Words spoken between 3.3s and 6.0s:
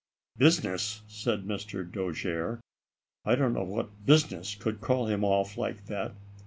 don't know what business could call him off like